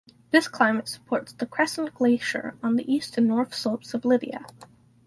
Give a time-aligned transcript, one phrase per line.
[0.31, 4.47] This climate supports the Crescent Glacier on the east and north slopes of Lydia.